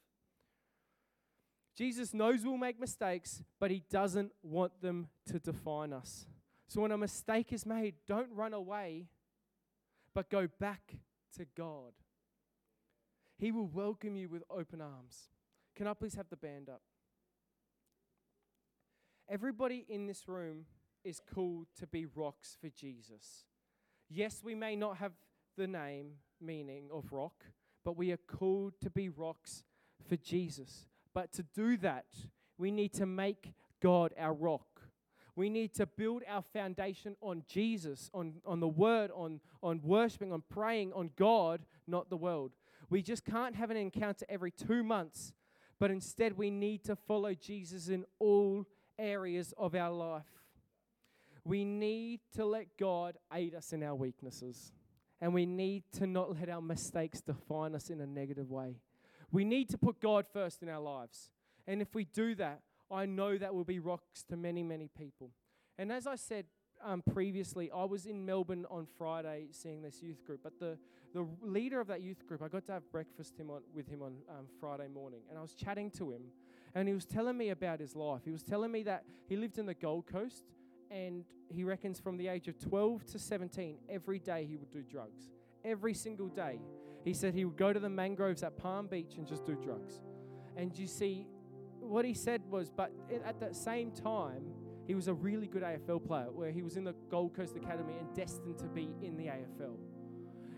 [1.77, 6.25] Jesus knows we'll make mistakes, but he doesn't want them to define us.
[6.67, 9.07] So when a mistake is made, don't run away,
[10.13, 10.95] but go back
[11.37, 11.93] to God.
[13.37, 15.29] He will welcome you with open arms.
[15.75, 16.81] Can I please have the band up?
[19.31, 20.65] Everybody in this room
[21.05, 23.45] is called to be rocks for Jesus.
[24.09, 25.13] Yes, we may not have
[25.55, 27.45] the name, meaning of rock,
[27.85, 29.63] but we are called to be rocks
[30.09, 30.85] for Jesus.
[31.13, 32.07] But to do that,
[32.57, 34.81] we need to make God our rock.
[35.37, 40.33] We need to build our foundation on Jesus, on, on the Word, on, on worshiping,
[40.33, 42.51] on praying, on God, not the world.
[42.89, 45.31] We just can't have an encounter every two months,
[45.79, 48.65] but instead we need to follow Jesus in all
[49.01, 50.23] areas of our life.
[51.43, 54.71] We need to let God aid us in our weaknesses.
[55.19, 58.77] And we need to not let our mistakes define us in a negative way.
[59.31, 61.31] We need to put God first in our lives.
[61.67, 65.31] And if we do that, I know that will be rocks to many, many people.
[65.77, 66.45] And as I said
[66.83, 70.41] um, previously, I was in Melbourne on Friday seeing this youth group.
[70.43, 70.77] But the,
[71.13, 74.01] the leader of that youth group, I got to have breakfast him on, with him
[74.01, 75.21] on um, Friday morning.
[75.29, 76.21] And I was chatting to him.
[76.73, 78.21] And he was telling me about his life.
[78.23, 80.45] He was telling me that he lived in the Gold Coast
[80.89, 84.81] and he reckons from the age of 12 to 17, every day he would do
[84.81, 85.29] drugs.
[85.63, 86.59] Every single day.
[87.03, 90.01] He said he would go to the mangroves at Palm Beach and just do drugs.
[90.55, 91.25] And you see,
[91.79, 92.91] what he said was, but
[93.25, 94.43] at that same time,
[94.85, 97.93] he was a really good AFL player where he was in the Gold Coast Academy
[97.99, 99.77] and destined to be in the AFL.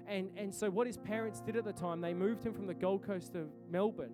[0.07, 2.73] And, and so, what his parents did at the time, they moved him from the
[2.73, 4.13] Gold Coast to Melbourne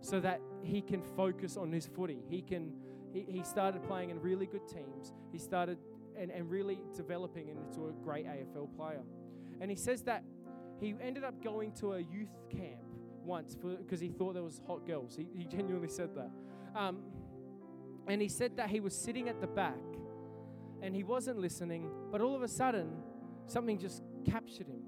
[0.00, 2.18] so that he can focus on his footy.
[2.28, 2.72] He can
[3.12, 5.12] he, he started playing in really good teams.
[5.32, 5.78] He started
[6.18, 9.02] and, and really developing into a great AFL player.
[9.60, 10.24] And he says that
[10.80, 12.82] he ended up going to a youth camp
[13.24, 15.16] once because he thought there was hot girls.
[15.16, 16.30] He, he genuinely said that.
[16.74, 16.98] Um,
[18.06, 19.74] and he said that he was sitting at the back
[20.82, 22.90] and he wasn't listening, but all of a sudden,
[23.46, 24.82] something just captured him.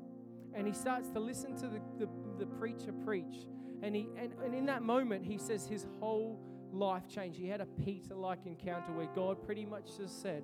[0.55, 3.47] And he starts to listen to the, the, the preacher preach.
[3.83, 6.39] And, he, and, and in that moment, he says his whole
[6.73, 7.39] life changed.
[7.39, 10.43] He had a Peter like encounter where God pretty much just said,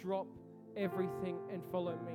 [0.00, 0.26] Drop
[0.76, 2.14] everything and follow me.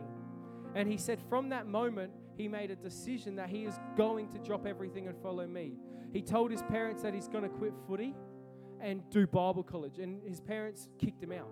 [0.75, 4.39] And he said, From that moment, he made a decision that he is going to
[4.39, 5.73] drop everything and follow me.
[6.13, 8.15] He told his parents that he's going to quit footy
[8.79, 11.49] and do Bible college, and his parents kicked him out.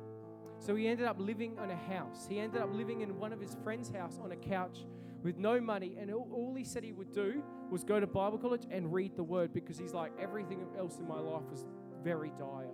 [0.59, 2.25] So he ended up living on a house.
[2.29, 4.85] He ended up living in one of his friend's house on a couch
[5.25, 8.67] with no money, and all, he said he would do was go to Bible college
[8.69, 11.65] and read the word because he's like, everything else in my life was
[12.03, 12.69] very dire.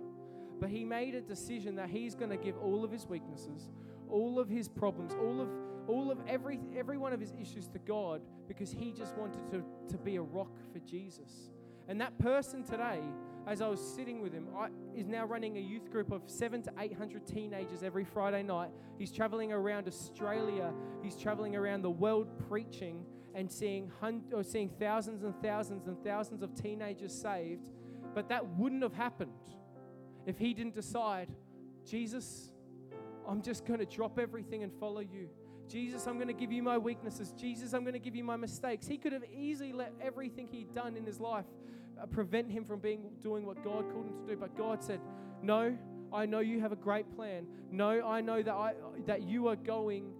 [0.60, 3.70] But he made a decision that he's going to give all of his weaknesses,
[4.10, 5.48] all of his problems, all of
[5.88, 9.64] all of every every one of his issues to God because he just wanted to,
[9.88, 11.50] to be a rock for Jesus.
[11.88, 13.00] And that person today,
[13.46, 16.62] as I was sitting with him, I, is now running a youth group of seven
[16.62, 18.70] to eight hundred teenagers every Friday night.
[18.98, 20.72] He's traveling around Australia.
[21.02, 26.02] He's traveling around the world preaching and seeing hun- or seeing thousands and thousands and
[26.04, 27.70] thousands of teenagers saved
[28.14, 29.32] but that wouldn't have happened
[30.26, 31.28] if he didn't decide,
[31.84, 32.52] Jesus,
[33.26, 35.28] I'm just going to drop everything and follow you.
[35.68, 37.32] Jesus, I'm going to give you my weaknesses.
[37.32, 38.86] Jesus, I'm going to give you my mistakes.
[38.86, 41.46] He could have easily let everything he'd done in his life
[42.00, 44.36] Uh, prevent him from being doing what God called him to do.
[44.36, 45.00] But God said,
[45.42, 45.76] "No,
[46.12, 47.46] I know you have a great plan.
[47.70, 48.74] No, I know that I
[49.06, 50.12] that you are going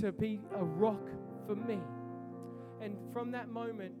[0.00, 1.08] to be a rock
[1.46, 1.80] for me."
[2.80, 3.94] And from that moment,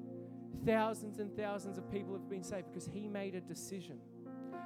[0.66, 4.00] Thousands and thousands of people have been saved because he made a decision.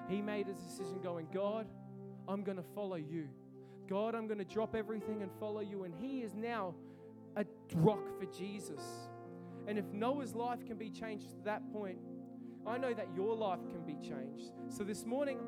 [0.09, 1.66] He made a decision going, God,
[2.27, 3.29] I'm going to follow you.
[3.87, 5.85] God, I'm going to drop everything and follow you.
[5.85, 6.75] And he is now
[7.37, 7.44] a
[7.75, 8.81] rock for Jesus.
[9.66, 11.99] And if Noah's life can be changed to that point,
[12.66, 14.53] I know that your life can be changed.
[14.68, 15.38] So this morning,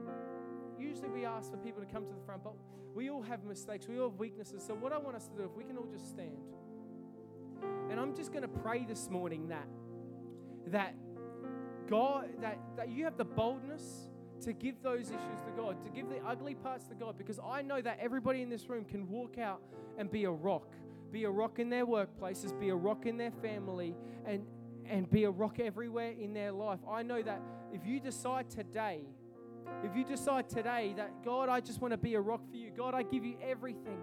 [0.78, 2.54] usually we ask for people to come to the front, but
[2.94, 4.62] we all have mistakes, we all have weaknesses.
[4.66, 6.36] So, what I want us to do, if we can all just stand,
[7.90, 9.66] and I'm just going to pray this morning that
[10.68, 10.94] that
[11.88, 14.08] God, that, that you have the boldness
[14.42, 17.62] to give those issues to God, to give the ugly parts to God, because I
[17.62, 19.60] know that everybody in this room can walk out
[19.98, 20.72] and be a rock,
[21.10, 23.94] be a rock in their workplaces, be a rock in their family,
[24.26, 24.44] and
[24.88, 26.80] and be a rock everywhere in their life.
[26.88, 27.40] I know that
[27.72, 29.02] if you decide today,
[29.84, 32.70] if you decide today that God, I just want to be a rock for you,
[32.76, 34.00] God, I give you everything.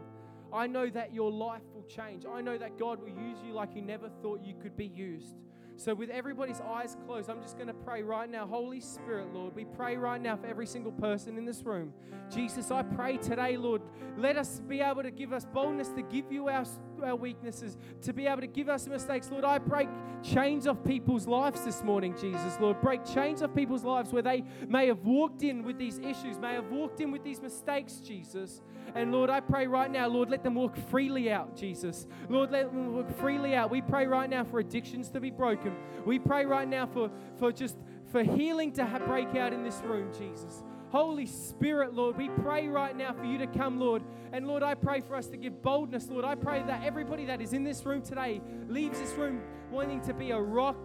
[0.52, 2.26] I know that your life will change.
[2.26, 5.36] I know that God will use you like you never thought you could be used.
[5.80, 8.46] So, with everybody's eyes closed, I'm just going to pray right now.
[8.46, 11.94] Holy Spirit, Lord, we pray right now for every single person in this room.
[12.30, 13.82] Jesus, I pray today, Lord,
[14.17, 16.65] let us be able to give us boldness to give you our,
[17.04, 19.30] our weaknesses, to be able to give us mistakes.
[19.32, 19.89] Lord, I break
[20.22, 22.58] chains of people's lives this morning, Jesus.
[22.60, 26.39] Lord, break chains of people's lives where they may have walked in with these issues,
[26.39, 28.62] may have walked in with these mistakes, Jesus.
[28.95, 32.08] And Lord, I pray right now, Lord, let them walk freely out, Jesus.
[32.28, 33.69] Lord, let them walk freely out.
[33.69, 35.76] We pray right now for addictions to be broken.
[36.06, 37.78] We pray right now for, for just
[38.12, 40.63] for healing to break out in this room, Jesus.
[40.89, 44.04] Holy Spirit, Lord, we pray right now for you to come, Lord.
[44.34, 46.25] And Lord, I pray for us to give boldness, Lord.
[46.25, 50.13] I pray that everybody that is in this room today leaves this room wanting to
[50.13, 50.78] be a rock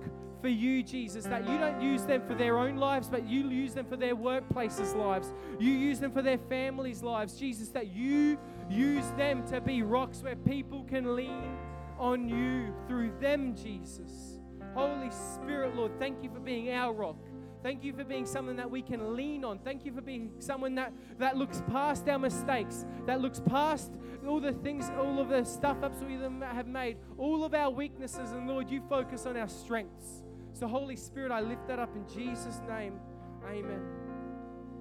[0.42, 3.72] for you, Jesus, that you don't use them for their own lives, but you use
[3.72, 5.32] them for their workplaces' lives.
[5.58, 8.38] You use them for their families' lives, Jesus, that you
[8.68, 11.56] use them to be rocks where people can lean
[11.98, 14.38] on you through them, Jesus.
[14.74, 17.16] Holy Spirit, Lord, thank you for being our rock.
[17.64, 19.58] Thank you for being someone that we can lean on.
[19.58, 23.90] Thank you for being someone that, that looks past our mistakes, that looks past
[24.26, 28.32] all the things, all of the stuff ups we have made, all of our weaknesses.
[28.32, 30.22] And Lord, you focus on our strengths.
[30.52, 33.00] So, Holy Spirit, I lift that up in Jesus' name.
[33.48, 33.80] Amen.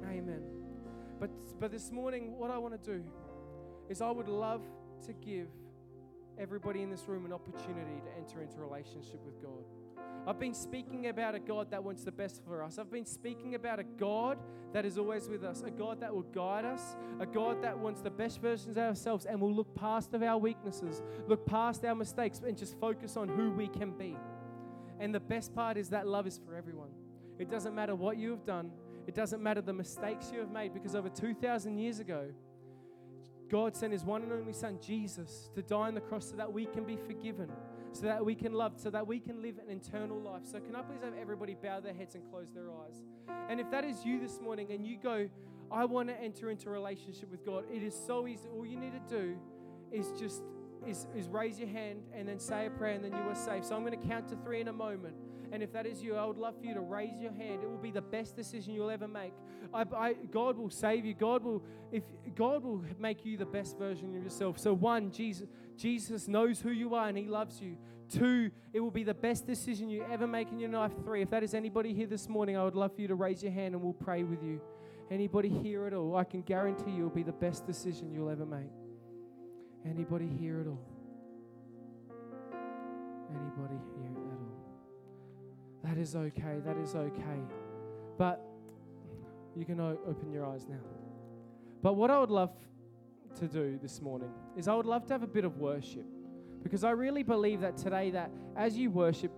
[0.06, 0.42] Amen.
[1.22, 1.30] But,
[1.62, 3.02] but this morning, what I want to do
[3.88, 4.62] is I would love
[5.06, 5.48] to give
[6.40, 9.64] everybody in this room an opportunity to enter into relationship with God.
[10.26, 12.78] I've been speaking about a God that wants the best for us.
[12.78, 14.38] I've been speaking about a God
[14.72, 18.02] that is always with us, a God that will guide us, a God that wants
[18.02, 21.96] the best versions of ourselves and will look past of our weaknesses, look past our
[21.96, 24.18] mistakes, and just focus on who we can be.
[25.00, 26.92] And the best part is that love is for everyone.
[27.38, 28.72] It doesn't matter what you have done,
[29.08, 32.28] It doesn't matter the mistakes you have made because over 2,000 years ago,
[33.54, 36.52] God sent his one and only Son, Jesus, to die on the cross so that
[36.52, 37.52] we can be forgiven,
[37.92, 40.42] so that we can love, so that we can live an eternal life.
[40.44, 43.04] So, can I please have everybody bow their heads and close their eyes?
[43.50, 45.30] And if that is you this morning and you go,
[45.72, 48.50] I want to enter into a relationship with God, it is so easy.
[48.50, 49.38] All you need to do
[49.92, 50.42] is just
[50.88, 53.66] is, is raise your hand and then say a prayer and then you are safe.
[53.66, 55.14] So I'm going to count to three in a moment.
[55.54, 57.62] And if that is you, I would love for you to raise your hand.
[57.62, 59.34] It will be the best decision you'll ever make.
[59.72, 61.14] I, I, God will save you.
[61.14, 62.02] God will, if
[62.34, 64.58] God will make you the best version of yourself.
[64.58, 65.48] So one, Jesus,
[65.78, 67.78] Jesus knows who you are and He loves you.
[68.10, 70.92] Two, it will be the best decision you ever make in your life.
[71.06, 73.44] Three, if that is anybody here this morning, I would love for you to raise
[73.44, 74.60] your hand and we'll pray with you.
[75.12, 78.32] Anybody here at all, I can guarantee you it will be the best decision you'll
[78.32, 78.72] ever make.
[79.86, 80.82] Anybody here at all?
[83.30, 84.23] Anybody here?
[85.84, 86.60] That is okay.
[86.66, 87.40] That is okay.
[88.18, 88.42] But
[89.56, 90.80] you can open your eyes now.
[91.82, 92.52] But what I would love
[93.40, 96.06] to do this morning is I would love to have a bit of worship
[96.64, 99.32] because I really believe that today that as you worship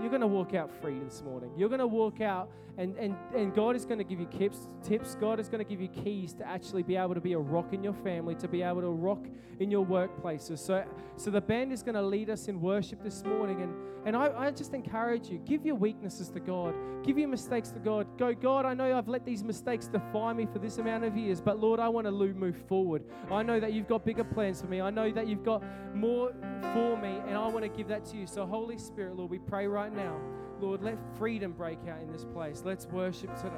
[0.00, 1.50] you're going to walk out free this morning.
[1.56, 4.68] You're going to walk out, and, and, and God is going to give you tips,
[4.82, 5.14] tips.
[5.14, 7.72] God is going to give you keys to actually be able to be a rock
[7.72, 9.26] in your family, to be able to rock
[9.60, 10.58] in your workplaces.
[10.58, 10.84] So,
[11.16, 13.62] so the band is going to lead us in worship this morning.
[13.62, 13.74] And,
[14.06, 16.74] and I, I just encourage you give your weaknesses to God,
[17.04, 18.06] give your mistakes to God.
[18.18, 21.40] Go, God, I know I've let these mistakes define me for this amount of years,
[21.40, 23.04] but Lord, I want to move forward.
[23.30, 24.80] I know that you've got bigger plans for me.
[24.80, 25.62] I know that you've got
[25.94, 26.32] more
[26.72, 28.26] for me, and I want to give that to you.
[28.26, 30.16] So, Holy Spirit, Lord, we pray right now.
[30.60, 32.62] Lord, let freedom break out in this place.
[32.64, 33.56] Let's worship today.